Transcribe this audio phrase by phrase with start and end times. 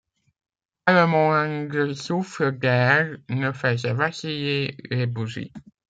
[0.83, 5.51] Pas le moindre souffle d’air ne faisait vaciller les bougies.